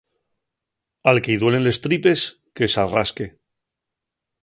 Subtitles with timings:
[1.11, 2.25] Al que-y duelen les tripes
[2.61, 3.33] que s'arrasque.